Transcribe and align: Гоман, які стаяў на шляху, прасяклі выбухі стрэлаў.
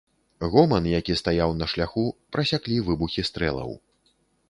Гоман, 0.55 0.87
які 0.93 1.17
стаяў 1.21 1.53
на 1.59 1.69
шляху, 1.75 2.07
прасяклі 2.35 2.83
выбухі 2.91 3.29
стрэлаў. 3.33 3.81